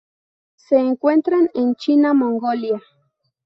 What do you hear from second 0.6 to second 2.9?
encuentran en China Mongolia.